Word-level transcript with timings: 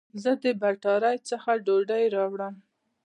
زه 0.21 0.31
د 0.43 0.43
بټاری 0.61 1.17
څخه 1.29 1.49
ډوډي 1.65 2.05
راوړم 2.15 2.55